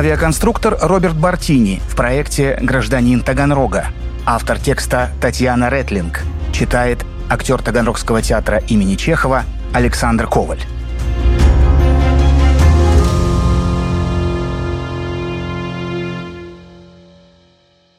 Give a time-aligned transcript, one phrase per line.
[0.00, 3.88] Авиаконструктор Роберт Бартини в проекте «Гражданин Таганрога».
[4.24, 6.22] Автор текста Татьяна Ретлинг.
[6.54, 10.62] Читает актер Таганрогского театра имени Чехова Александр Коваль.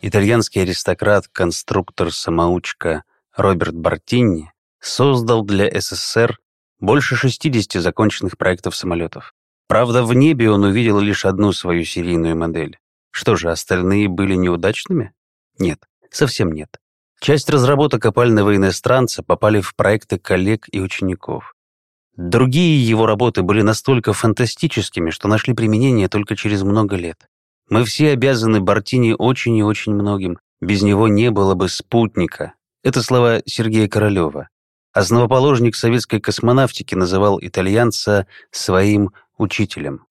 [0.02, 3.04] Итальянский аристократ, конструктор, самоучка
[3.38, 6.40] Роберт Бартини создал для СССР
[6.80, 9.36] больше 60 законченных проектов самолетов.
[9.72, 12.78] Правда, в небе он увидел лишь одну свою серийную модель.
[13.10, 15.14] Что же, остальные были неудачными?
[15.60, 15.80] Нет,
[16.10, 16.78] совсем нет.
[17.22, 21.56] Часть разработок опального иностранца попали в проекты коллег и учеников.
[22.18, 27.30] Другие его работы были настолько фантастическими, что нашли применение только через много лет.
[27.70, 30.38] Мы все обязаны Бартини очень и очень многим.
[30.60, 32.56] Без него не было бы спутника.
[32.84, 34.50] Это слова Сергея Королева.
[34.92, 40.06] Основоположник советской космонавтики называл итальянца своим учителем.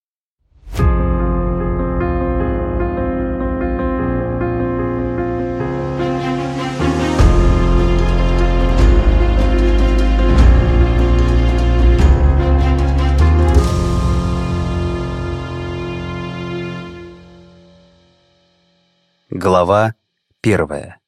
[19.31, 19.95] Глава
[20.41, 20.99] первая.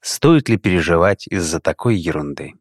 [0.00, 2.54] Стоит ли переживать из-за такой ерунды?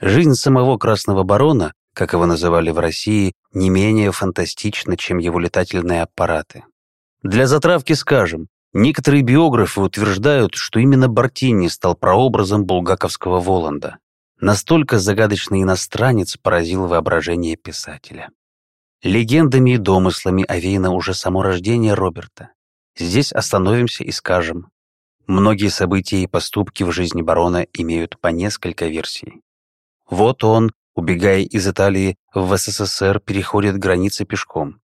[0.00, 6.02] Жизнь самого Красного Барона, как его называли в России, не менее фантастична, чем его летательные
[6.02, 6.64] аппараты.
[7.22, 13.96] Для затравки скажем, некоторые биографы утверждают, что именно Бартини стал прообразом булгаковского Воланда.
[14.38, 18.28] Настолько загадочный иностранец поразил воображение писателя.
[19.02, 22.50] Легендами и домыслами овеяно уже само рождение Роберта.
[22.98, 24.68] Здесь остановимся и скажем.
[25.26, 29.40] Многие события и поступки в жизни барона имеют по несколько версий.
[30.08, 34.80] Вот он, убегая из Италии в СССР, переходит границы пешком.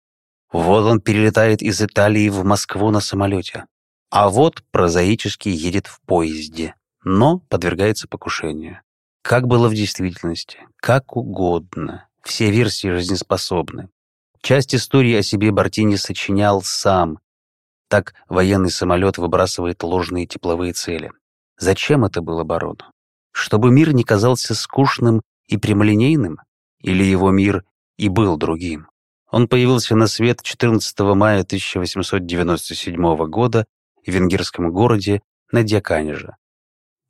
[0.53, 3.67] Вот он перелетает из Италии в Москву на самолете.
[4.11, 8.81] А вот прозаически едет в поезде, но подвергается покушению.
[9.23, 12.09] Как было в действительности, как угодно.
[12.23, 13.89] Все версии жизнеспособны.
[14.43, 17.19] Часть истории о себе Бартини сочинял сам.
[17.89, 21.13] Так военный самолет выбрасывает ложные тепловые цели.
[21.59, 22.93] Зачем это было барону?
[23.33, 26.39] Чтобы мир не казался скучным и прямолинейным?
[26.81, 27.65] Или его мир
[27.97, 28.89] и был другим?
[29.31, 33.67] Он появился на свет 14 мая 1897 года
[34.05, 36.37] в венгерском городе Надьяканеже.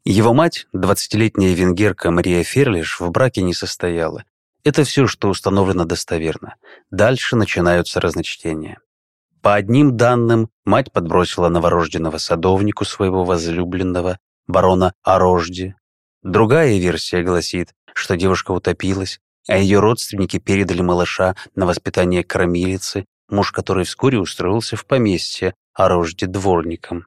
[0.04, 4.25] Его мать, 20-летняя венгерка Мария Ферлиш, в браке не состояла
[4.64, 6.56] это все, что установлено достоверно.
[6.91, 8.78] Дальше начинаются разночтения.
[9.42, 15.75] По одним данным, мать подбросила новорожденного садовнику своего возлюбленного, барона Орожди.
[16.22, 23.53] Другая версия гласит, что девушка утопилась, а ее родственники передали малыша на воспитание кормилицы, муж
[23.53, 27.06] которой вскоре устроился в поместье Орожди дворником.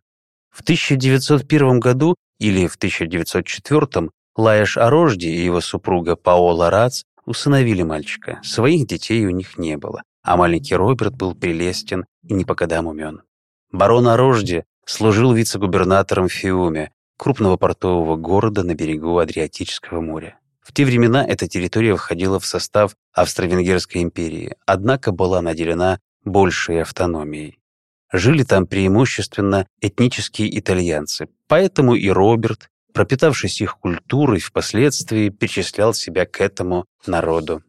[0.49, 8.39] В 1901 году или в 1904 Лаеш Орожди и его супруга Паола Рац усыновили мальчика.
[8.43, 12.87] Своих детей у них не было, а маленький Роберт был прелестен и не по годам
[12.87, 13.21] умен.
[13.71, 16.91] Барон Орожди служил вице-губернатором Фиуме,
[17.23, 20.37] крупного портового города на берегу Адриатического моря.
[20.59, 27.59] В те времена эта территория входила в состав Австро-Венгерской империи, однако была наделена большей автономией.
[28.11, 36.41] Жили там преимущественно этнические итальянцы, поэтому и Роберт, пропитавшись их культурой, впоследствии причислял себя к
[36.41, 37.63] этому народу.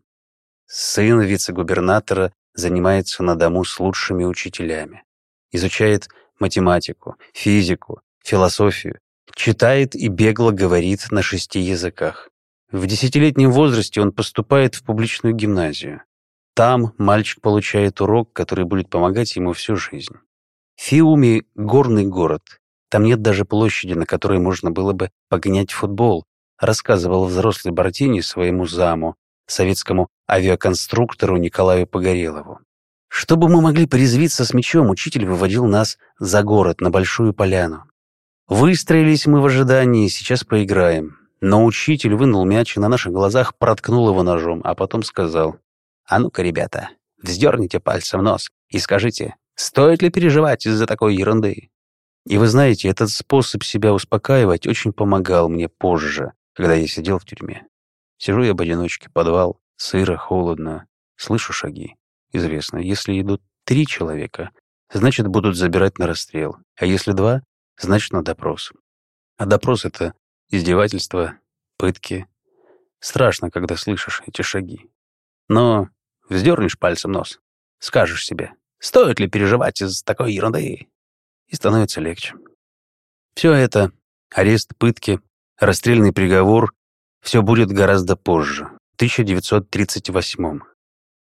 [0.66, 5.04] Сын вице-губернатора занимается на дому с лучшими учителями,
[5.52, 6.08] изучает
[6.40, 8.98] математику, физику, философию,
[9.34, 12.30] читает и бегло говорит на шести языках.
[12.70, 16.02] В десятилетнем возрасте он поступает в публичную гимназию.
[16.54, 20.14] Там мальчик получает урок, который будет помогать ему всю жизнь.
[20.76, 22.42] Фиуми— горный город,
[22.94, 26.26] там нет даже площади, на которой можно было бы погонять футбол,
[26.60, 29.16] рассказывал взрослый Бартини своему заму,
[29.48, 32.60] советскому авиаконструктору Николаю Погорелову.
[33.08, 37.84] Чтобы мы могли порезвиться с мячом, учитель выводил нас за город, на большую поляну.
[38.48, 41.16] Выстроились мы в ожидании, сейчас поиграем.
[41.40, 45.56] Но учитель вынул мяч и на наших глазах проткнул его ножом, а потом сказал,
[46.06, 46.90] «А ну-ка, ребята,
[47.22, 51.70] вздерните пальцем нос и скажите, стоит ли переживать из-за такой ерунды?»
[52.26, 57.24] И вы знаете, этот способ себя успокаивать очень помогал мне позже, когда я сидел в
[57.24, 57.66] тюрьме.
[58.18, 60.86] Сижу я в одиночке, подвал, сыро, холодно,
[61.16, 61.96] слышу шаги.
[62.32, 64.50] Известно, если идут три человека,
[64.90, 67.42] значит, будут забирать на расстрел, а если два,
[67.78, 68.72] значит, на допрос.
[69.36, 70.14] А допрос— это
[70.50, 71.38] издевательство,
[71.76, 72.26] пытки.
[73.00, 74.90] Страшно, когда слышишь эти шаги.
[75.48, 75.88] Но
[76.28, 77.40] вздернешь пальцем нос.
[77.78, 80.88] Скажешь себе, стоит ли переживать из такой ерунды?
[81.48, 82.34] И становится легче.
[83.34, 83.92] Все это—
[84.30, 85.20] арест, пытки,
[85.58, 86.72] расстрельный приговор—
[87.20, 90.60] все будет гораздо позже, в 1938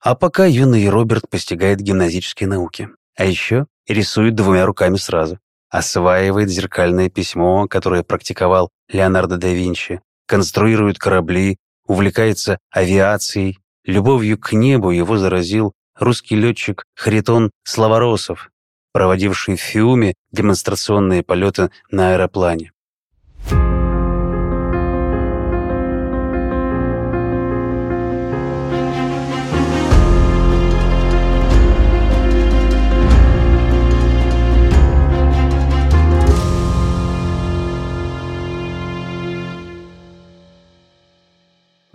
[0.01, 2.89] А пока юный Роберт постигает гимназические науки.
[3.17, 5.39] А еще рисует двумя руками сразу.
[5.75, 13.59] Осваивает зеркальное письмо, которое практиковал Леонардо да Винчи, конструирует корабли, увлекается авиацией.
[13.85, 18.51] Любовью к небу его заразил русский летчик Харитон Славоросов,
[18.93, 22.71] проводивший в Фиуме демонстрационные полеты на аэроплане.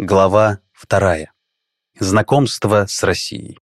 [0.02, 1.34] Глава вторая.
[2.00, 3.60] Знакомство с Россией.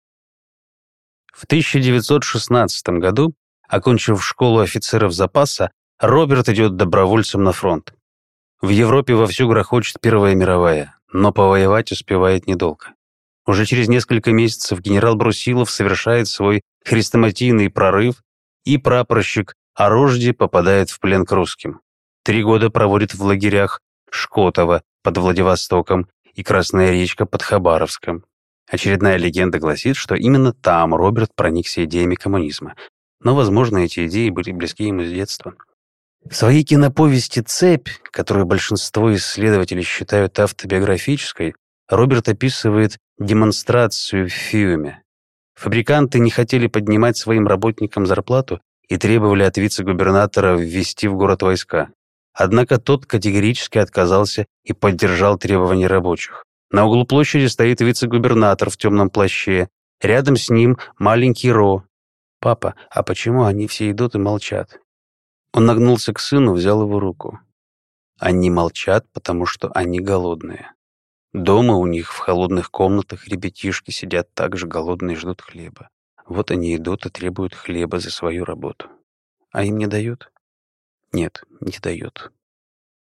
[1.34, 3.34] В 1916 году,
[3.66, 7.92] окончив школу офицеров запаса, Роберт идет добровольцем на фронт.
[8.60, 12.94] В Европе вовсю грохочет Первая мировая, но повоевать успевает недолго.
[13.44, 18.22] Уже через несколько месяцев генерал Брусилов совершает свой хрестоматийный прорыв,
[18.64, 21.80] и прапорщик Орожди попадает в плен к русским.
[22.22, 23.80] Три года проводит в лагерях
[24.12, 28.24] Шкотова под Владивостоком и Красная речка под Хабаровском.
[28.70, 32.76] Очередная легенда гласит, что именно там Роберт проникся идеями коммунизма.
[33.20, 35.54] Но, возможно, эти идеи были близки ему с детства.
[36.28, 41.54] В своей киноповести «Цепь», которую большинство исследователей считают автобиографической,
[41.88, 45.02] Роберт описывает демонстрацию в Фиуме.
[45.54, 51.90] Фабриканты не хотели поднимать своим работникам зарплату и требовали от вице-губернатора ввести в город войска.
[52.32, 56.44] Однако тот категорически отказался и поддержал требования рабочих.
[56.70, 59.68] На углу площади стоит вице-губернатор в темном плаще.
[60.00, 61.84] Рядом с ним маленький Ро.
[62.40, 64.80] «Папа, а почему они все идут и молчат?»
[65.52, 67.40] Он нагнулся к сыну, взял его руку.
[68.18, 70.72] Они молчат, потому что они голодные.
[71.32, 75.88] Дома у них в холодных комнатах ребятишки сидят так же голодные и ждут хлеба.
[76.26, 78.88] Вот они идут и требуют хлеба за свою работу.
[79.52, 80.30] А им не дают?
[81.12, 82.32] Нет, не дает.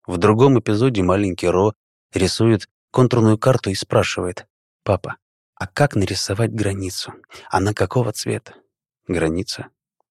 [0.07, 1.75] В другом эпизоде маленький Ро
[2.13, 4.47] рисует контурную карту и спрашивает.
[4.85, 5.17] «Папа,
[5.55, 7.13] а как нарисовать границу?
[7.51, 8.55] Она какого цвета?»
[9.09, 9.69] Граница?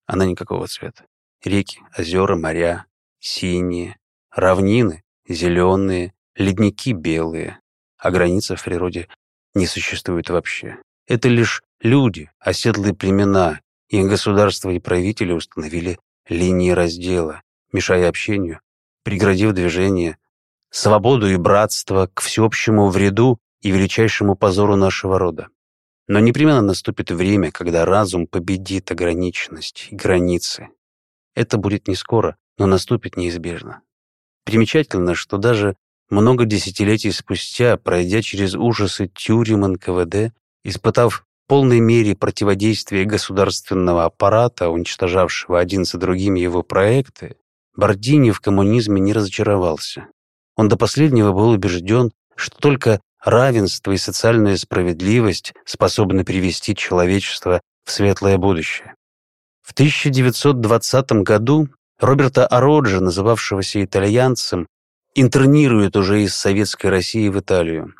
[0.08, 1.06] Она никакого цвета.
[1.44, 2.86] Реки, озера, моря,
[3.20, 3.98] синие,
[4.32, 7.60] равнины, зеленые, ледники белые.
[7.98, 9.08] А граница в природе
[9.54, 10.78] не существует вообще.
[11.06, 18.62] Это лишь люди, оседлые племена, их государства и правители установили линии раздела, мешая общению,
[19.04, 20.18] преградив движение,
[20.70, 25.48] свободу и братство к всеобщему вреду и величайшему позору нашего рода.
[26.08, 30.70] Но непременно наступит время, когда разум победит ограниченность и границы.
[31.36, 33.82] Это будет не скоро, но наступит неизбежно.
[34.46, 35.76] Примечательно, что даже
[36.10, 44.70] много десятилетий спустя, пройдя через ужасы тюрем НКВД, испытав в полной мере противодействие государственного аппарата,
[44.70, 47.36] уничтожавшего один за другим его проекты,
[47.78, 50.08] Бордини в коммунизме не разочаровался.
[50.56, 57.92] Он до последнего был убежден, что только равенство и социальная справедливость способны привести человечество в
[57.92, 58.96] светлое будущее.
[59.62, 61.70] В 1920 году
[62.00, 64.68] Роберта Ороджи, называвшегося итальянцем,
[65.14, 67.94] интернируют уже из Советской России в Италию.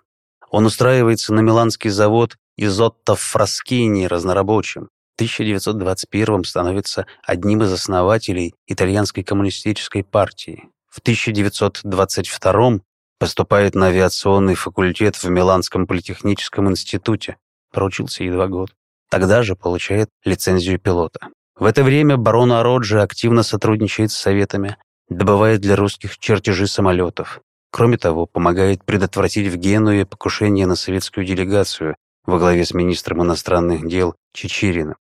[0.50, 4.90] Он устраивается на миланский завод Изотто Фраскини разнорабочим.
[5.18, 10.70] 1921 становится одним из основателей итальянской коммунистической партии.
[10.88, 12.80] В 1922
[13.20, 17.38] поступает на авиационный факультет в Миланском политехническом институте.
[17.74, 18.76] Проучился едва год.
[19.10, 21.30] Тогда же получает лицензию пилота.
[21.56, 24.78] В это время барон Ороджи активно сотрудничает с советами,
[25.10, 27.42] добывает для русских чертежи самолетов.
[27.72, 31.96] Кроме того, помогает предотвратить в Генуе покушение на советскую делегацию
[32.26, 34.96] во главе с министром иностранных дел Чечериным.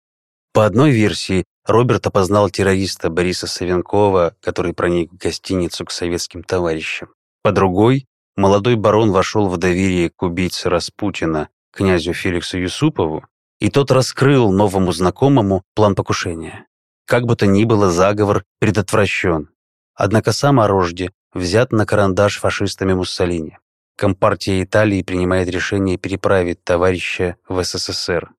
[0.56, 7.10] По одной версии, Роберт опознал террориста Бориса Савенкова, который проник в гостиницу к советским товарищам.
[7.42, 13.26] По другой, молодой барон вошел в доверие к убийце Распутина, князю Феликсу Юсупову,
[13.60, 16.64] и тот раскрыл новому знакомому план покушения.
[17.04, 19.50] Как бы то ни было, заговор предотвращен.
[19.94, 23.58] Однако сам Орожди взят на карандаш фашистами Муссолини.
[23.94, 28.30] Компартия Италии принимает решение переправить товарища в СССР.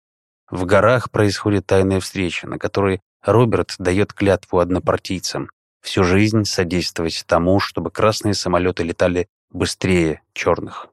[0.50, 5.50] В горах происходит тайная встреча, на которой Роберт дает клятву однопартийцам
[5.82, 10.88] всю жизнь содействовать тому, чтобы красные самолеты летали быстрее черных.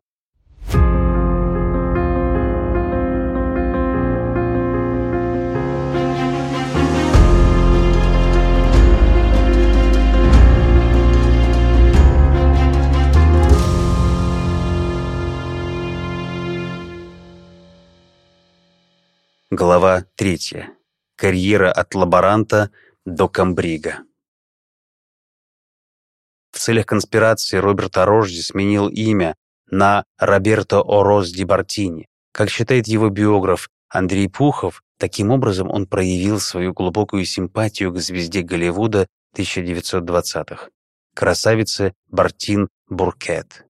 [19.57, 20.65] Глава 3.
[21.17, 22.73] Карьера от лаборанта
[23.07, 24.03] до комбрига.
[26.51, 29.37] В целях конспирации Роберт Орожди сменил имя
[29.71, 32.09] на Роберто Ороз Ди Бартини.
[32.33, 38.43] Как считает его биограф Андрей Пухов, таким образом он проявил свою глубокую симпатию к звезде
[38.43, 39.07] Голливуда
[39.37, 40.71] 1920-х,
[41.15, 43.67] красавице Бартин Буркет.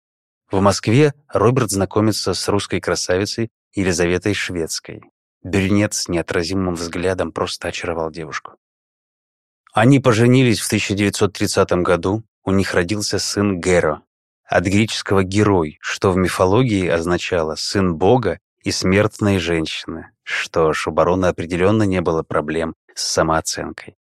[0.51, 5.10] В Москве Роберт знакомится с русской красавицей Елизаветой Шведской.
[5.43, 8.57] Брюнет с неотразимым взглядом просто очаровал девушку.
[9.73, 14.03] Они поженились в 1930 году, у них родился сын Геро,
[14.45, 20.11] от греческого «герой», что в мифологии означало «сын бога и смертной женщины».
[20.23, 23.95] Что ж, у барона определенно не было проблем с самооценкой.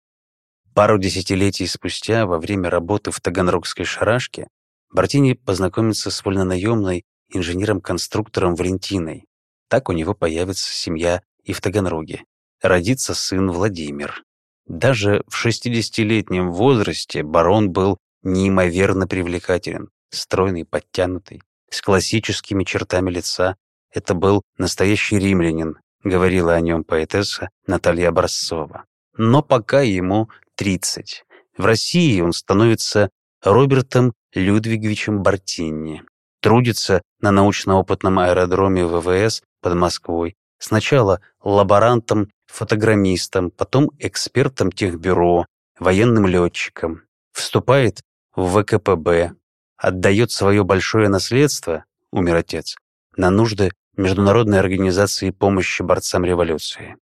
[0.72, 4.48] Пару десятилетий спустя, во время работы в Таганрогской шарашке,
[4.90, 9.26] Бартини познакомится с вольнонаемной инженером-конструктором Валентиной,
[9.68, 12.24] так у него появится семья и в Таганроге.
[12.60, 14.22] Родится сын Владимир.
[14.66, 23.56] Даже в 60-летнем возрасте барон был неимоверно привлекателен, стройный, подтянутый, с классическими чертами лица.
[23.92, 28.84] Это был настоящий римлянин, говорила о нем поэтесса Наталья Образцова.
[29.16, 31.24] Но пока ему 30.
[31.56, 33.10] В России он становится
[33.42, 36.02] Робертом Людвиговичем Бартинни,
[36.40, 40.36] трудится на научно-опытном аэродроме ВВС под Москвой.
[40.58, 45.46] Сначала лаборантом-фотограммистом, потом экспертом техбюро,
[45.78, 47.02] военным летчиком.
[47.32, 48.00] Вступает
[48.34, 49.32] в ВКПБ,
[49.76, 52.76] отдает свое большое наследство, умер отец,
[53.16, 56.96] на нужды Международной организации помощи борцам революции.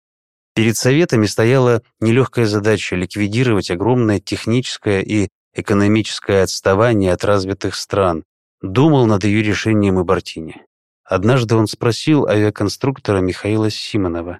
[0.54, 8.22] Перед Советами стояла нелегкая задача ликвидировать огромное техническое и экономическое отставание от развитых стран.
[8.62, 10.64] Думал над ее решением и Бартини.
[11.04, 14.38] Однажды он спросил авиаконструктора Михаила Симонова,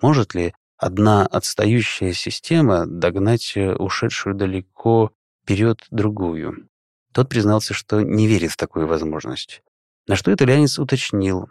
[0.00, 5.12] может ли одна отстающая система догнать э, ушедшую далеко
[5.42, 6.68] вперед другую.
[7.12, 9.62] Тот признался, что не верит в такую возможность.
[10.06, 11.48] На что итальянец уточнил,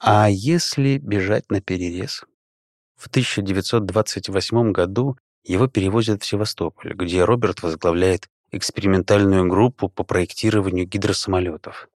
[0.00, 2.24] а если бежать на перерез?
[2.96, 11.88] В 1928 году его перевозят в Севастополь, где Роберт возглавляет экспериментальную группу по проектированию гидросамолетов.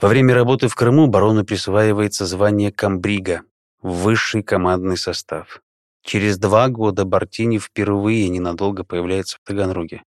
[0.00, 3.42] Во время работы в Крыму барону присваивается звание комбрига,
[3.82, 5.60] высший командный состав.
[6.04, 10.02] Через два года Бартини впервые ненадолго появляется в Таганроге.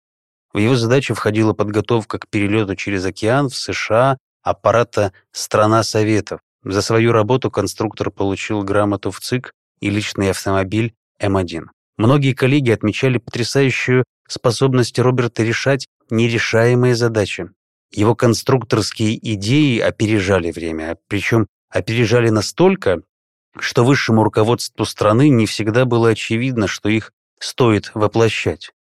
[0.54, 6.40] В его задачу входила подготовка к перелету через океан в США аппарата «Страна Советов».
[6.64, 11.66] За свою работу конструктор получил грамоту в ЦИК и личный автомобиль М1.
[11.98, 17.50] Многие коллеги отмечали потрясающую способность Роберта решать нерешаемые задачи.
[17.92, 23.02] Его конструкторские идеи опережали время, причем опережали настолько,
[23.58, 28.72] что высшему руководству страны не всегда было очевидно, что их стоит воплощать.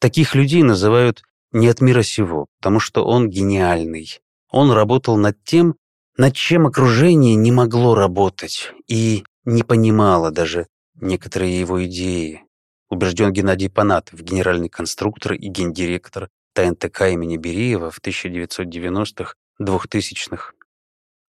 [0.00, 4.20] Таких людей называют «не от мира сего», потому что он гениальный.
[4.50, 5.76] Он работал над тем,
[6.16, 12.42] над чем окружение не могло работать и не понимало даже некоторые его идеи.
[12.88, 20.52] Убежден Геннадий Панатов, генеральный конструктор и гендиректор ТНТК имени Бериева в 1990-х, 2000-х.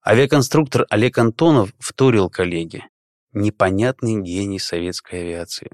[0.07, 2.87] Авиаконструктор Олег Антонов вторил коллеге.
[3.33, 5.71] Непонятный гений советской авиации.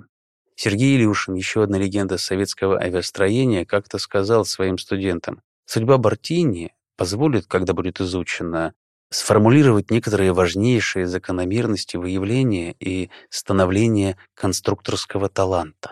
[0.56, 7.74] Сергей Илюшин, еще одна легенда советского авиастроения, как-то сказал своим студентам, «Судьба Бартини позволит, когда
[7.74, 8.74] будет изучена,
[9.10, 15.92] сформулировать некоторые важнейшие закономерности выявления и становления конструкторского таланта».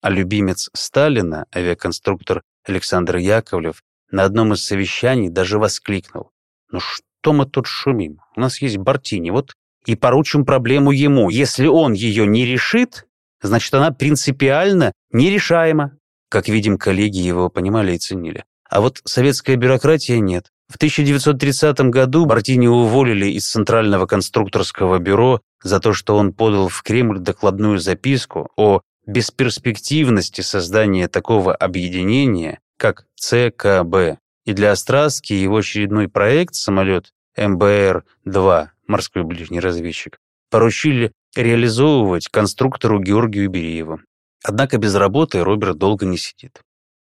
[0.00, 6.30] А любимец Сталина, авиаконструктор Александр Яковлев на одном из совещаний даже воскликнул.
[6.70, 8.20] «Ну что мы тут шумим?
[8.36, 9.54] У нас есть Бартини, вот
[9.86, 11.30] и поручим проблему ему.
[11.30, 13.06] Если он ее не решит,
[13.40, 15.96] значит, она принципиально нерешаема».
[16.28, 18.44] Как видим, коллеги его понимали и ценили.
[18.68, 20.46] А вот советская бюрократия нет.
[20.68, 26.82] В 1930 году Бартини уволили из Центрального конструкторского бюро за то, что он подал в
[26.84, 34.18] Кремль докладную записку о бесперспективности создания такого объединения, как ЦКБ.
[34.46, 40.18] И для Остраски его очередной проект, самолет МБР-2, морской ближний разведчик,
[40.50, 44.00] поручили реализовывать конструктору Георгию Бериеву.
[44.42, 46.62] Однако без работы Роберт долго не сидит.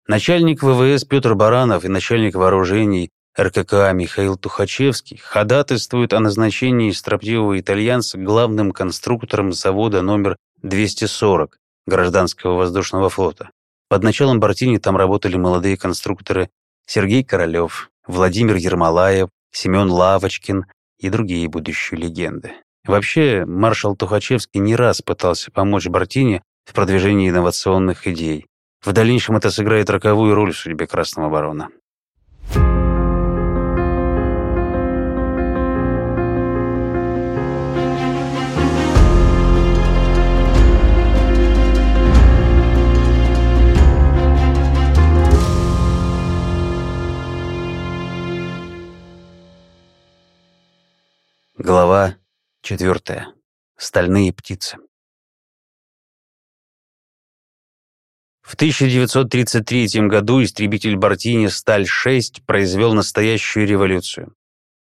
[0.07, 8.19] Начальник ВВС Петр Баранов и начальник вооружений РККА Михаил Тухачевский ходатайствуют о назначении строптивого итальянца
[8.19, 13.51] главным конструктором завода номер 240 гражданского воздушного флота.
[13.89, 16.51] Под началом Бартини там работали молодые конструкторы
[16.87, 20.67] Сергей Королёв, Владимир Ермолаев, Семён Лавочкин
[20.99, 22.53] и другие будущие легенды.
[22.87, 28.47] Вообще, маршал Тухачевский не раз пытался помочь Бартине в продвижении инновационных идей.
[28.85, 31.71] В дальнейшем это сыграет роковую роль в судьбе Красного Барона.
[51.65, 52.19] Глава
[52.61, 53.33] четвертая.
[53.79, 54.77] Стальные птицы.
[58.43, 64.35] В 1933 году истребитель Бартини «Сталь-6» произвел настоящую революцию.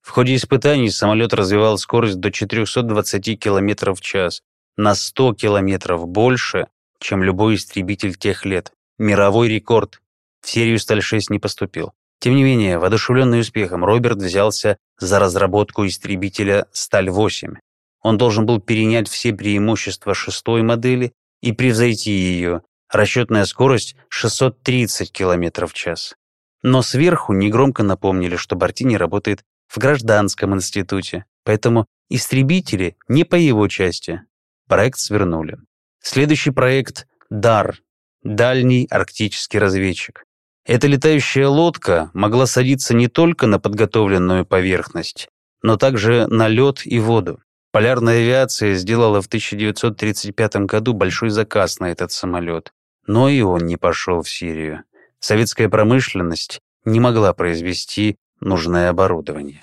[0.01, 4.41] В ходе испытаний самолет развивал скорость до 420 км в час,
[4.75, 6.67] на 100 км больше,
[6.99, 8.73] чем любой истребитель тех лет.
[8.97, 10.01] Мировой рекорд.
[10.41, 11.93] В серию «Сталь-6» не поступил.
[12.21, 17.55] Тем не менее, воодушевленный успехом, Роберт взялся за разработку истребителя «Сталь-8».
[18.03, 22.61] Он должен был перенять все преимущества шестой модели и превзойти ее.
[22.91, 26.13] Расчетная скорость 630 км в час.
[26.61, 33.67] Но сверху негромко напомнили, что Бартини работает в гражданском институте, поэтому истребители не по его
[33.67, 34.21] части.
[34.67, 35.57] Проект свернули.
[36.03, 37.79] Следующий проект «ДАР»—
[38.21, 40.23] дальний арктический разведчик.
[40.65, 45.27] Эта летающая лодка могла садиться не только на подготовленную поверхность,
[45.63, 47.41] но также на лед и воду.
[47.71, 52.73] Полярная авиация сделала в 1935 году большой заказ на этот самолет,
[53.07, 54.83] но и он не пошел в Сирию.
[55.19, 59.61] Советская промышленность не могла произвести нужное оборудование.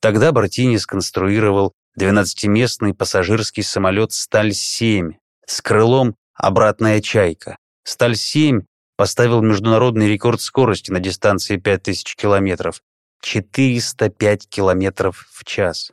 [0.00, 5.12] Тогда Бартини сконструировал 12-местный пассажирский самолет «Сталь-7»
[5.46, 7.56] с крылом «Обратная чайка».
[7.84, 8.64] «Сталь-7»
[8.96, 12.82] поставил международный рекорд скорости на дистанции 5000 километров—
[13.22, 15.92] 405 километров в час.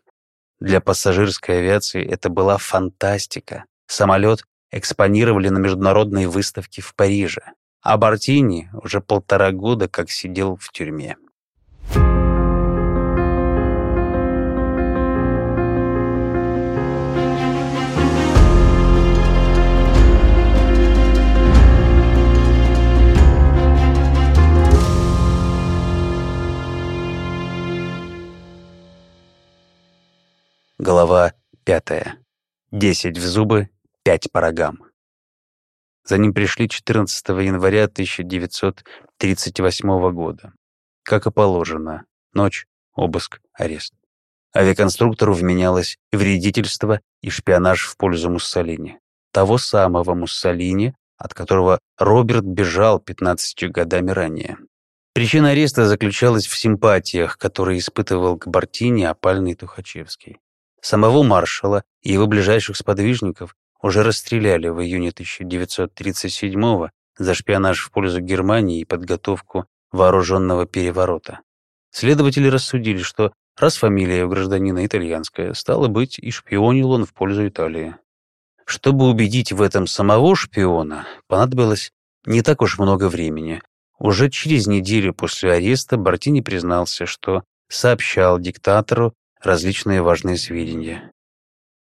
[0.59, 3.65] Для пассажирской авиации это была фантастика.
[3.87, 7.41] Самолет экспонировали на международной выставке в Париже,
[7.81, 11.17] а Бартини уже полтора года как сидел в тюрьме.
[31.01, 31.33] Глава
[31.63, 32.19] пятая.
[32.69, 33.71] Десять в зубы,
[34.03, 34.83] пять по рогам.
[36.03, 40.53] За ним пришли 14 января 1938 года.
[41.01, 42.05] Как и положено.
[42.33, 43.95] Ночь, обыск, арест.
[44.55, 48.99] Авиаконструктору вменялось вредительство и шпионаж в пользу Муссолини.
[49.31, 54.59] Того самого Муссолини, от которого Роберт бежал 15 годами ранее.
[55.15, 60.37] Причина ареста заключалась в симпатиях, которые испытывал к Бартини опальный Тухачевский.
[60.81, 68.19] Самого маршала и его ближайших сподвижников уже расстреляли в июне 1937 за шпионаж в пользу
[68.19, 71.41] Германии и подготовку вооруженного переворота.
[71.91, 77.47] Следователи рассудили, что раз фамилия у гражданина итальянская, стало быть, и шпионил он в пользу
[77.47, 77.95] Италии.
[78.65, 81.91] Чтобы убедить в этом самого шпиона, понадобилось
[82.25, 83.61] не так уж много времени.
[83.99, 91.11] Уже через неделю после ареста Бартини признался, что сообщал диктатору различные важные сведения.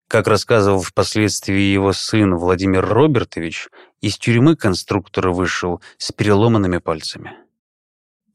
[0.07, 3.69] Как рассказывал впоследствии его сын Владимир Робертович,
[4.01, 7.33] из тюрьмы конструктор вышел с переломанными пальцами.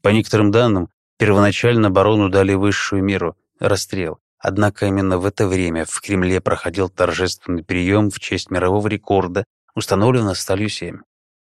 [0.01, 4.19] По некоторым данным, первоначально барону дали высшую меру— расстрел.
[4.37, 10.33] Однако именно в это время в Кремле проходил торжественный прием в честь мирового рекорда, установленного
[10.33, 11.01] сталью-7.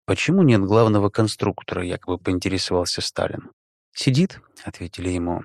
[0.07, 3.51] «Почему нет главного конструктора?»— якобы поинтересовался Сталин.
[3.93, 5.45] «Сидит»,— ответили ему.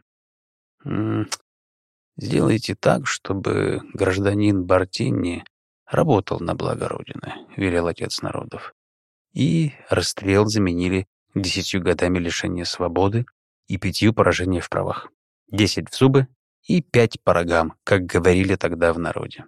[2.22, 5.46] Сделайте так, чтобы гражданин Бартини
[5.86, 8.74] работал на благо Родины, велел отец народов.
[9.34, 13.26] И расстрел заменили десятью годами лишения свободы
[13.68, 15.08] и пятью поражения в правах.
[15.50, 16.28] Десять в зубы
[16.68, 19.46] и пять по рогам, как говорили тогда в народе.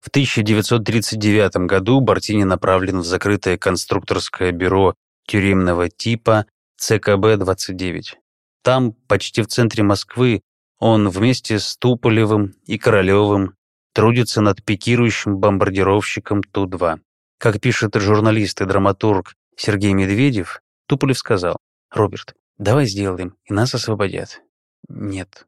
[0.00, 4.96] В 1939 году Бартини направлен в закрытое конструкторское бюро
[5.28, 6.46] тюремного типа
[6.80, 8.16] ЦКБ-29.
[8.62, 10.42] Там, почти в центре Москвы,
[10.82, 13.54] он вместе с Туполевым и Королевым
[13.92, 16.98] трудится над пикирующим бомбардировщиком Ту-2.
[17.38, 21.56] Как пишет журналист и драматург Сергей Медведев, Туполев сказал,
[21.92, 24.42] «Роберт, давай сделаем, и нас освободят».
[24.88, 25.46] «Нет,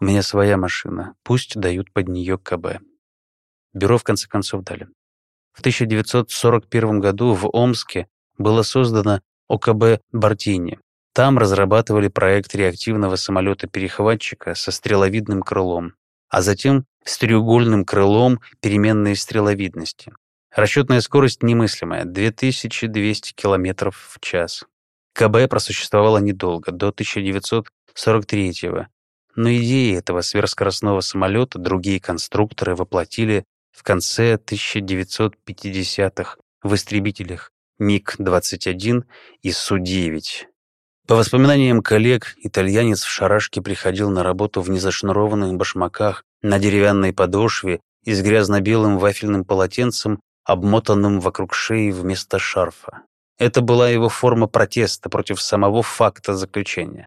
[0.00, 2.82] у меня своя машина, пусть дают под нее КБ».
[3.72, 4.86] Бюро в конце концов дали.
[5.54, 10.78] В 1941 году в Омске было создано ОКБ «Бартини»,
[11.14, 15.94] там разрабатывали проект реактивного самолета-перехватчика со стреловидным крылом,
[16.28, 20.12] а затем с треугольным крылом переменной стреловидности.
[20.54, 24.64] Расчетная скорость немыслимая— 2200 км в час.
[25.14, 28.86] КБ просуществовало недолго, до 1943 -го.
[29.36, 39.04] Но идеи этого сверхскоростного самолета другие конструкторы воплотили в конце 1950-х в истребителях МиГ-21
[39.42, 40.53] и Су-9.
[41.06, 47.80] По воспоминаниям коллег, итальянец в шарашке приходил на работу в незашнурованных башмаках на деревянной подошве
[48.04, 53.02] и с грязно-белым вафельным полотенцем, обмотанным вокруг шеи вместо шарфа.
[53.38, 57.06] Это была его форма протеста против самого факта заключения.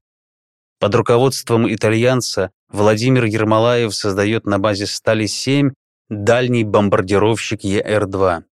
[0.79, 5.73] Под руководством итальянца Владимир Ермолаев создает на базе Стали-7
[6.09, 8.43] дальний бомбардировщик ЕР-2.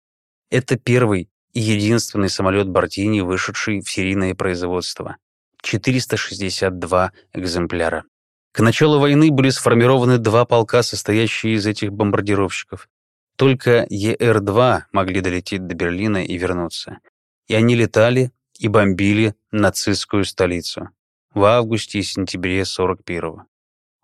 [0.49, 5.17] Это первый и единственный самолет Бортини, вышедший в серийное производство.
[5.65, 8.04] 462 экземпляра.
[8.54, 12.88] К началу войны были сформированы два полка, состоящие из этих бомбардировщиков.
[13.36, 16.99] Только ЕР-2 могли долететь до Берлина и вернуться.
[17.47, 20.89] И они летали и бомбили нацистскую столицу
[21.34, 23.45] в августе и сентябре 41-го.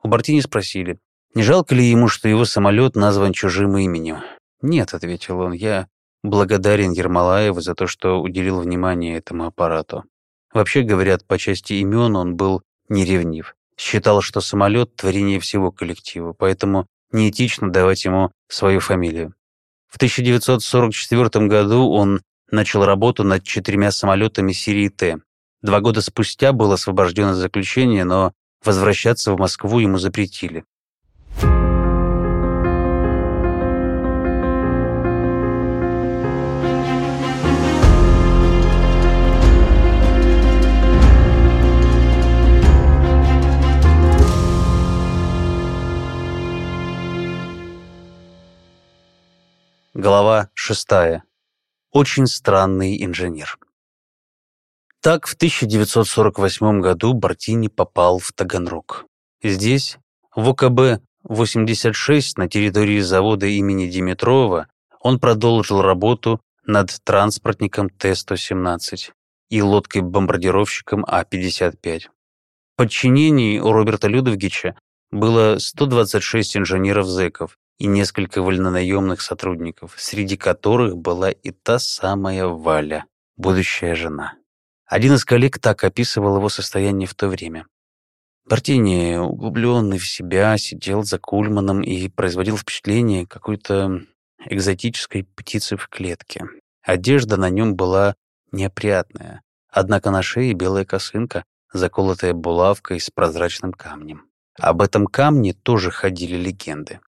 [0.04, 1.00] У Бартини спросили,
[1.36, 4.18] не жалко ли ему, что его самолет назван чужим именем.
[4.62, 5.88] «Нет»,— ответил он,— «я
[6.24, 10.04] благодарен Ермолаеву за то, что уделил внимание этому аппарату.
[10.54, 13.56] Вообще, говорят, по части имен он был неревнив.
[13.78, 19.34] Считал, что самолет— творение всего коллектива, поэтому неэтично давать ему свою фамилию.
[19.88, 25.20] В 1944 году он начал работу над четырьмя самолетами серии Т,
[25.62, 28.34] Два года спустя был освобожден из заключения, но
[28.64, 30.64] возвращаться в Москву ему запретили.
[50.04, 51.24] Глава шестая.
[51.92, 53.60] Очень странный инженер.
[55.00, 59.06] Так в 1948 году Бартини попал в Таганрог.
[59.44, 60.00] Здесь,
[60.36, 64.70] в ОКБ-86 на территории завода имени Димитрова,
[65.02, 69.12] он продолжил работу над транспортником Т-117
[69.52, 72.06] и лодкой-бомбардировщиком А-55.
[72.06, 74.76] В подчинении у Роберта Людовгича
[75.12, 83.06] было 126 инженеров-зэков и несколько вольнонаемных сотрудников, среди которых была и та самая Валя,
[83.38, 84.36] будущая жена.
[84.86, 87.66] Один из коллег так описывал его состояние в то время.
[88.46, 94.02] Бартини, углубленный в себя, сидел за Кульманом и производил впечатление какой-то
[94.46, 96.46] экзотической птицы в клетке.
[96.84, 98.14] Одежда на нем была
[98.52, 99.42] неопрятная,
[99.72, 104.28] однако на шее белая косынка, заколотая булавкой с прозрачным камнем.
[104.60, 107.00] Об этом камне тоже ходили легенды.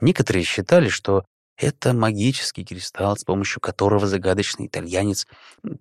[0.00, 1.24] Некоторые считали, что
[1.56, 5.26] это магический кристалл, с помощью которого загадочный итальянец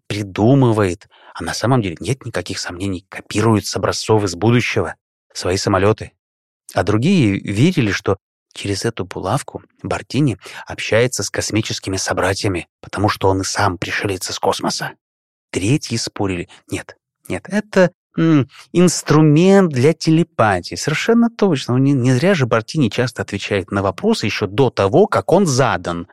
[0.08, 4.96] придумывает, а на самом деле нет никаких сомнений, копирует с образцов из будущего
[5.34, 6.14] свои самолеты.
[6.74, 8.18] А другие верили, что
[8.54, 14.40] через эту булавку Бартини общается с космическими собратьями, потому что он и сам пришелец из
[14.40, 14.94] космоса.
[15.52, 16.98] Третьи спорили, нет,
[17.30, 17.92] нет, это
[18.74, 20.76] инструмент для телепатии.
[20.76, 21.76] Совершенно точно.
[21.78, 26.08] Не, не зря же Бартини часто отвечает на вопросы еще до того, как он задан.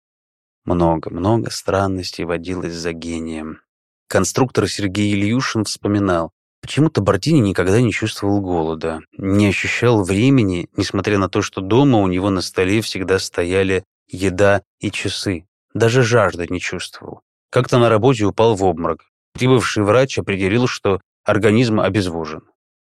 [0.64, 3.60] Много-много странностей водилось за гением.
[4.08, 11.28] Конструктор Сергей Ильюшин вспоминал, почему-то Бартини никогда не чувствовал голода, не ощущал времени, несмотря на
[11.28, 15.46] то, что дома у него на столе всегда стояли еда и часы.
[15.72, 17.22] Даже жажды не чувствовал.
[17.50, 19.06] Как-то на работе упал в обморок.
[19.32, 22.42] Прибывший врач определил, что организм обезвожен.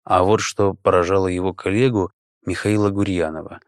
[0.04, 2.12] А вот что поражало его коллегу
[2.46, 3.60] Михаила Гурьянова.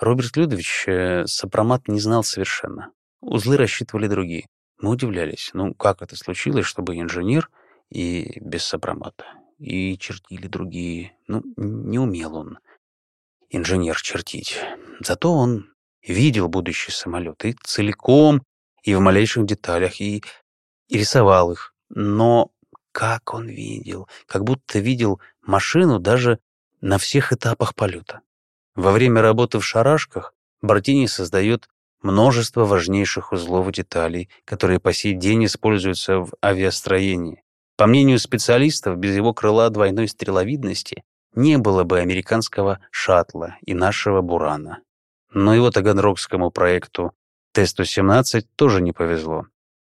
[0.00, 2.90] Роберт Людович э, сопромат не знал совершенно.
[3.20, 4.46] Узлы рассчитывали другие.
[4.80, 7.50] Мы удивлялись, ну как это случилось, чтобы инженер
[7.90, 9.24] и без сопромата,
[9.58, 11.16] и чертили другие.
[11.26, 12.58] Ну, не умел он,
[13.48, 14.58] инженер, чертить.
[15.00, 18.42] Зато он видел будущий самолет и целиком,
[18.82, 20.22] и в малейших деталях, и,
[20.88, 21.74] и рисовал их.
[21.88, 22.52] Но
[22.98, 26.40] как он видел, как будто видел машину даже
[26.80, 28.22] на всех этапах полета.
[28.74, 31.68] Во время работы в шарашках Бартини создает
[32.02, 37.44] множество важнейших узлов и деталей, которые по сей день используются в авиастроении.
[37.76, 41.04] По мнению специалистов, без его крыла двойной стреловидности
[41.36, 44.80] не было бы американского шаттла и нашего «Бурана».
[45.32, 47.12] Но его таганрогскому проекту
[47.52, 49.46] Т-117 тоже не повезло.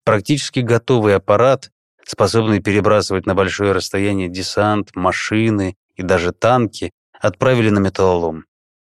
[0.05, 1.69] Практически готовый аппарат
[2.05, 8.45] способный перебрасывать на большое расстояние десант, машины и даже танки, отправили на металлолом.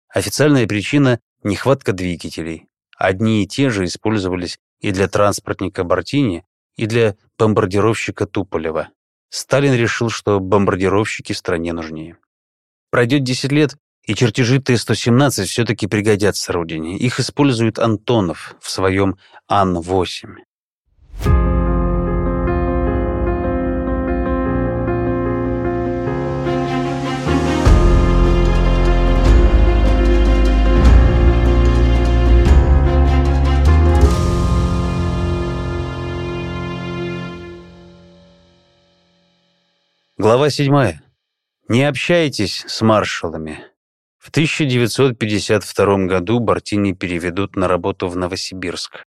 [0.08, 2.66] Официальная причина нехватка двигателей.
[2.96, 6.44] Одни и те же использовались и для транспортника Бартини,
[6.76, 8.88] и для бомбардировщика Туполева.
[9.30, 12.16] Сталин решил, что бомбардировщики стране нужнее.
[12.90, 16.96] Пройдет 10 лет, и чертежи Т-117 все-таки пригодятся Родине.
[16.96, 20.36] Их использует Антонов в своем Ан-8.
[40.20, 40.98] Глава 7.
[41.68, 43.64] Не общайтесь с маршалами.
[44.18, 49.04] В 1952 году Бартини переведут на работу в Новосибирск.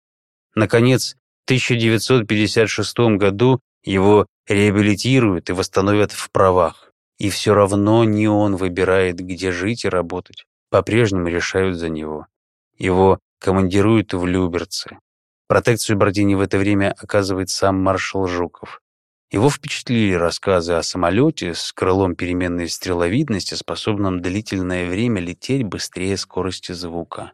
[0.56, 6.94] Наконец, в 1956 году его реабилитируют и восстановят в правах.
[7.18, 10.46] И все равно не он выбирает, где жить и работать.
[10.70, 12.28] По-прежнему решают за него.
[12.78, 14.98] Его командируют в Люберцы.
[15.50, 18.82] Протекцию Бартини в это время оказывает сам маршал Жуков.
[19.32, 26.74] Его впечатлили рассказы о самолете с крылом переменной стреловидности, способном длительное время лететь быстрее скорости
[26.74, 27.32] звука.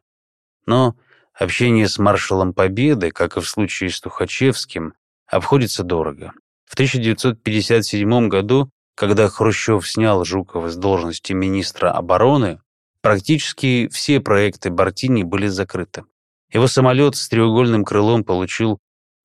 [0.68, 0.96] Но
[1.34, 4.94] общение с маршалом Победы, как и в случае с Тухачевским,
[5.26, 6.34] обходится дорого.
[6.66, 12.62] В 1957 году, когда Хрущев снял Жукова с должности министра обороны,
[13.02, 16.04] практически все проекты Бартини были закрыты.
[16.52, 18.80] Его самолет с треугольным крылом получил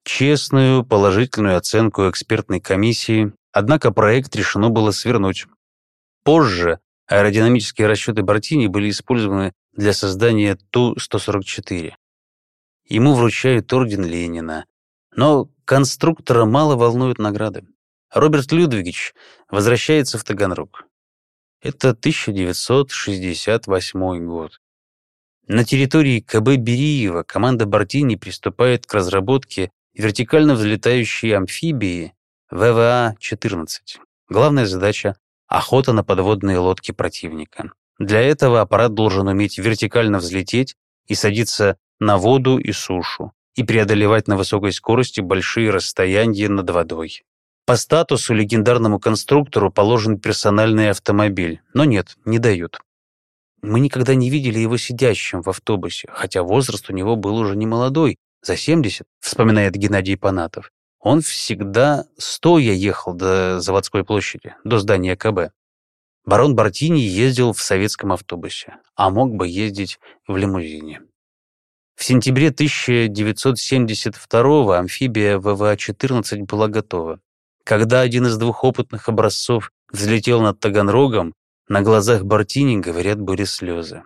[0.05, 5.47] честную положительную оценку экспертной комиссии, однако проект решено было свернуть.
[6.25, 11.93] Позже аэродинамические расчеты Бартини были использованы для создания Ту-144.
[12.89, 14.67] Ему вручают орден Ленина,
[15.15, 17.65] но конструктора мало волнуют награды.
[18.13, 19.15] Роберт Людвигович
[19.51, 20.85] возвращается в Таганрог.
[21.63, 24.61] Это 1968 год.
[25.47, 32.15] На территории КБ Бериева команда Бартини приступает к разработке вертикально взлетающие амфибии
[32.51, 33.67] ВВА-14.
[34.29, 35.17] Главная задача—
[35.49, 37.73] охота на подводные лодки противника.
[37.99, 40.77] Для этого аппарат должен уметь вертикально взлететь
[41.07, 47.23] и садиться на воду и сушу, и преодолевать на высокой скорости большие расстояния над водой.
[47.65, 52.81] По статусу легендарному конструктору положен персональный автомобиль, но нет, не дают.
[53.63, 57.67] Мы никогда не видели его сидящим в автобусе, хотя возраст у него был уже не
[57.67, 65.17] молодой, за 70, вспоминает Геннадий Панатов, он всегда стоя ехал до заводской площади, до здания
[65.17, 65.53] КБ.
[66.25, 71.03] Барон Бартини ездил в советском автобусе, а мог бы ездить в лимузине.
[71.97, 77.19] В сентябре 1972 амфибия ВВА-14 была готова.
[77.65, 81.35] Когда один из двух опытных образцов взлетел над Таганрогом,
[81.69, 84.03] на глазах Бартини, говорят, были слезы.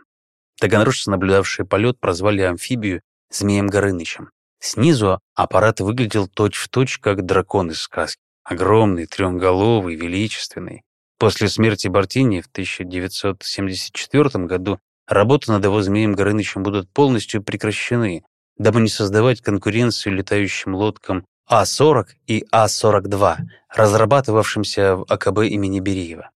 [0.59, 4.31] Таганрожцы, наблюдавшие полет, прозвали амфибию Змеем Горынычем.
[4.61, 8.21] Снизу аппарат выглядел точь-в-точь, точь, как дракон из сказки.
[8.45, 10.83] Огромный, трехголовый, величественный.
[11.19, 18.23] После смерти Бартини в 1974 году работы над его Змеем Горынычем будут полностью прекращены,
[18.59, 23.37] дабы не создавать конкуренцию летающим лодкам А-40 и А-42,
[23.75, 26.31] разрабатывавшимся в АКБ имени Бериева.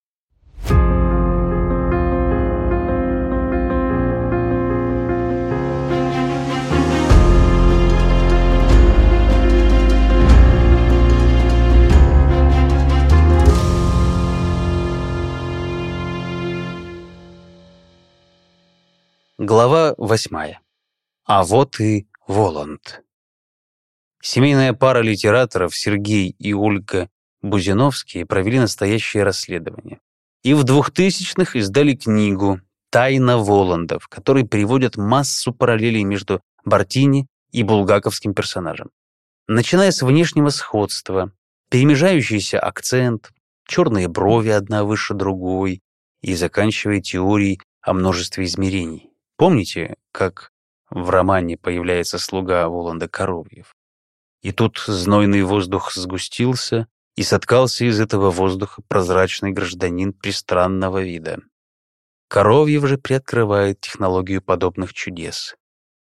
[19.61, 20.63] Глава восьмая.
[21.27, 23.03] А вот и Воланд.
[24.23, 27.11] Семейная пара литераторов Сергей и Ольга
[27.43, 30.01] Бузиновские провели настоящее расследование.
[30.43, 37.63] И в 2000-х издали книгу «Тайна Воландов», в которой приводят массу параллелей между Бартини и
[37.63, 38.89] булгаковским персонажем.
[39.47, 41.33] Начиная с внешнего сходства,
[41.69, 43.31] перемежающийся акцент,
[43.67, 45.83] черные брови одна выше другой
[46.23, 49.10] и заканчивая теорией о множестве измерений.
[49.41, 50.53] Помните, как
[50.91, 53.75] в романе появляется слуга Воланда Коровьев?
[54.43, 61.39] И тут знойный воздух сгустился, и соткался из этого воздуха прозрачный гражданин пристранного вида.
[62.29, 65.57] Коровьев же приоткрывает технологию подобных чудес.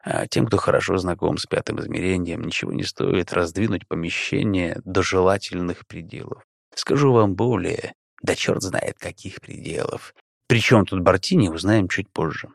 [0.04, 5.88] А тем, кто хорошо знаком с пятым измерением, ничего не стоит раздвинуть помещение до желательных
[5.88, 6.44] пределов.
[6.76, 10.14] Скажу вам более, да черт знает каких пределов.
[10.50, 12.50] Причем тут Бартини, узнаем чуть позже.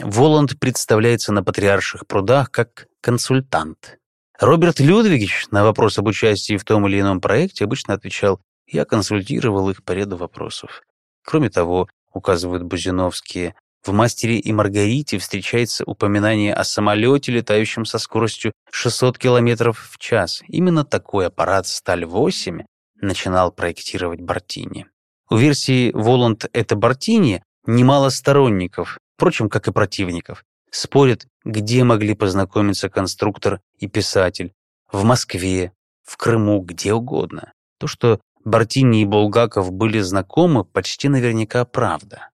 [0.00, 3.98] Воланд представляется на Патриарших прудах как консультант.
[4.38, 9.68] Роберт Людвигович на вопрос об участии в том или ином проекте обычно отвечал «я консультировал
[9.70, 10.82] их по ряду вопросов».
[11.24, 18.52] Кроме того, указывают Бузиновские, В «Мастере и Маргарите» встречается упоминание о самолете, летающем со скоростью
[18.70, 20.42] 600 км в час.
[20.48, 22.64] Именно такой аппарат «Сталь-8»
[23.00, 24.86] начинал проектировать Бартини.
[25.30, 30.44] У версии «Воланд— это Бартини» немало сторонников, впрочем, как и противников.
[30.70, 34.52] Спорят, где могли познакомиться конструктор и писатель.
[34.90, 37.52] В Москве, в Крыму, где угодно.
[37.78, 42.30] То, что Бартини и Булгаков были знакомы, почти наверняка правда.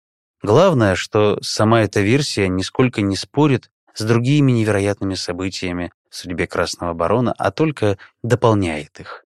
[0.44, 6.94] Главное, что сама эта версия нисколько не спорит с другими невероятными событиями в судьбе Красного
[6.94, 9.24] Барона, а только дополняет их.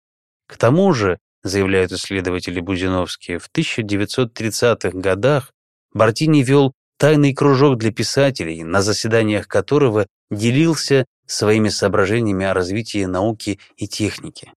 [0.49, 5.53] К тому же, заявляют исследователи Бузиновские, в 1930-х годах
[5.95, 13.59] Бартини вел тайный кружок для писателей, на заседаниях которого делился своими соображениями о развитии науки
[13.77, 14.53] и техники.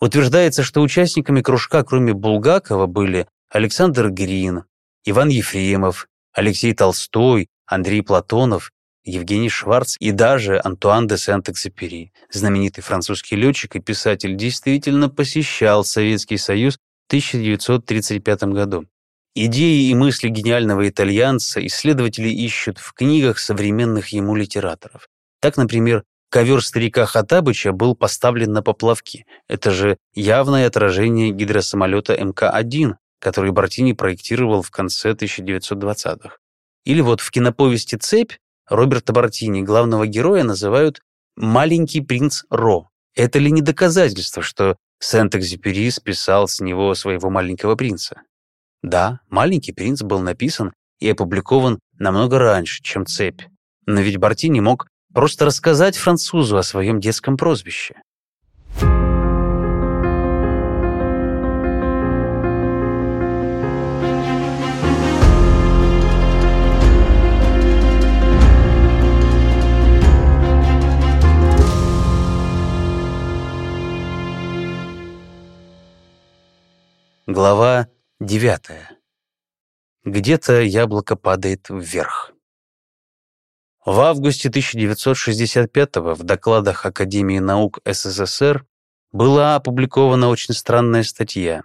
[0.00, 4.64] Утверждается, что участниками кружка, кроме Булгакова, были Александр Грин,
[5.04, 8.70] Иван Ефремов, Алексей Толстой, Андрей Платонов,
[9.04, 16.36] Евгений Шварц и даже Антуан де Сент-Экзепери, знаменитый французский летчик и писатель, действительно посещал Советский
[16.36, 18.86] Союз в 1935 году.
[19.40, 25.06] Идеи и мысли гениального итальянца исследователи ищут в книгах современных ему литераторов.
[25.40, 29.26] Так, например, ковер старика Хатабыча был поставлен на поплавки.
[29.46, 36.36] Это же явное отражение гидросамолета МК-1, который Бартини проектировал в конце 1920-х.
[36.84, 38.32] Или вот в киноповести «Цепь»
[38.68, 41.00] Роберта Бартини главного героя называют
[41.36, 42.88] «маленький принц Ро».
[43.14, 48.22] Это ли не доказательство, что Сент-Экзюпери списал с него своего маленького принца?
[48.82, 53.42] Да, «Маленький принц» был написан и опубликован намного раньше, чем «Цепь».
[53.86, 57.96] Но ведь Бартини мог просто рассказать французу о своем детском прозвище.
[77.26, 77.88] Глава
[78.20, 78.98] девятая.
[80.04, 82.32] Где-то яблоко падает вверх.
[83.84, 88.66] В августе 1965 в докладах Академии наук СССР
[89.12, 91.62] была опубликована очень странная статья.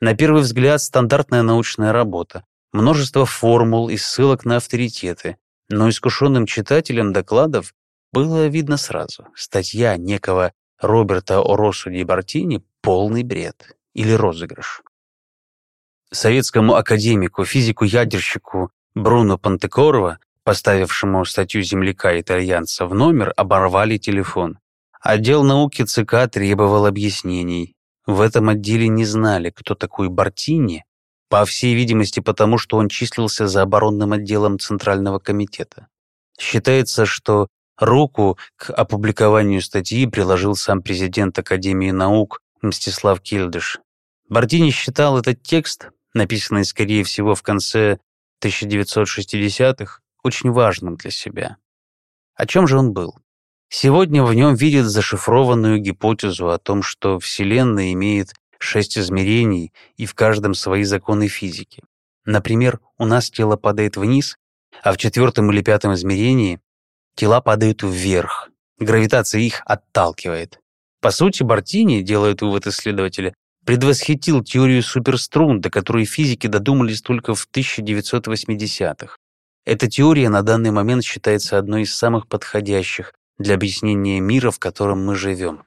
[0.00, 7.12] На первый взгляд стандартная научная работа, множество формул и ссылок на авторитеты, но искушенным читателям
[7.12, 7.74] докладов
[8.12, 9.26] было видно сразу.
[9.34, 14.82] Статья некого Роберта Оросу Ди Бартини— полный бред или розыгрыш
[16.12, 24.58] советскому академику, физику-ядерщику Бруно Пантекорова, поставившему статью земляка-итальянца в номер, оборвали телефон.
[25.00, 27.74] Отдел науки ЦК требовал объяснений.
[28.06, 30.84] В этом отделе не знали, кто такой Бартини,
[31.28, 35.86] по всей видимости потому, что он числился за оборонным отделом Центрального комитета.
[36.38, 37.46] Считается, что
[37.78, 43.78] руку к опубликованию статьи приложил сам президент Академии наук Мстислав Кильдыш.
[44.28, 47.98] Бартини считал этот текст написанный, скорее всего, в конце
[48.42, 51.56] 1960-х, очень важным для себя.
[52.34, 53.18] О чем же он был?
[53.68, 60.14] Сегодня в нем видят зашифрованную гипотезу о том, что Вселенная имеет шесть измерений и в
[60.14, 61.82] каждом свои законы физики.
[62.24, 64.36] Например, у нас тело падает вниз,
[64.82, 66.60] а в четвертом или пятом измерении
[67.14, 68.50] тела падают вверх.
[68.78, 70.60] Гравитация их отталкивает.
[71.00, 73.34] По сути, Бартини, делают вывод исследователя,
[73.70, 79.16] предвосхитил теорию суперструн, до которой физики додумались только в 1980-х.
[79.64, 85.06] Эта теория на данный момент считается одной из самых подходящих для объяснения мира, в котором
[85.06, 85.62] мы живем.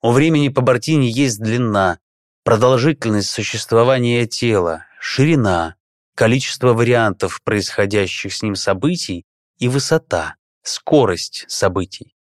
[0.00, 1.98] У времени по Бартини есть длина,
[2.44, 5.74] продолжительность существования тела, ширина,
[6.14, 9.24] количество вариантов происходящих с ним событий
[9.58, 12.14] и высота, скорость событий.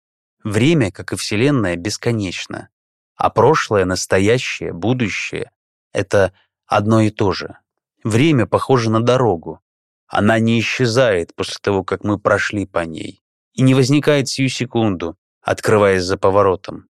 [0.45, 2.69] Время, как и Вселенная, бесконечно.
[3.17, 5.51] А прошлое, настоящее, будущее—
[5.93, 6.33] это
[6.67, 7.59] одно и то же.
[8.03, 9.61] Время похоже на дорогу.
[10.07, 15.17] Она не исчезает после того, как мы прошли по ней, и не возникает сию секунду,
[15.41, 16.89] открываясь за поворотом.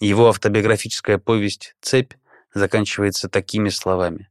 [0.00, 2.12] Его автобиографическая повесть «Цепь»
[2.52, 4.30] заканчивается такими словами.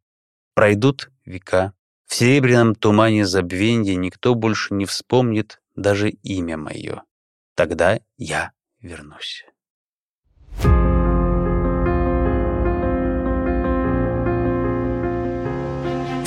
[0.53, 1.73] «Пройдут века,
[2.05, 7.03] в серебряном тумане забвенья никто больше не вспомнит даже имя мое.
[7.55, 9.45] Тогда я вернусь».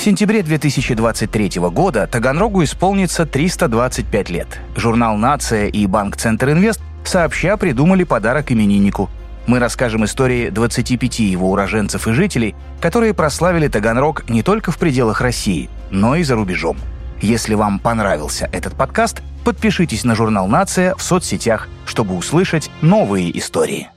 [0.07, 4.47] Сентябре 2023 года Таганрогу исполнится 325 лет.
[4.73, 9.09] Журнал «Нация» и Банк Центр Инвест сообща придумали подарок имениннику.
[9.47, 15.19] Мы расскажем истории 25 его уроженцев и жителей, которые прославили Таганрог не только в пределах
[15.19, 16.77] России, но и за рубежом.
[17.19, 23.89] Если вам понравился этот подкаст, подпишитесь на журнал «Нация» в соцсетях, чтобы услышать новые истории.